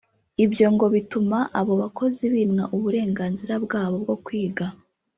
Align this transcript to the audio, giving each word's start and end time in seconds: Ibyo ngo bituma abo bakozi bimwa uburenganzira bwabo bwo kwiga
Ibyo 0.45 0.67
ngo 0.73 0.85
bituma 0.95 1.37
abo 1.59 1.73
bakozi 1.81 2.23
bimwa 2.33 2.63
uburenganzira 2.75 3.53
bwabo 3.65 3.95
bwo 4.03 4.15
kwiga 4.25 4.65